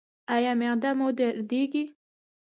ایا 0.35 0.53
معده 0.59 0.91
مو 0.97 1.07
دردیږي؟ 1.17 1.83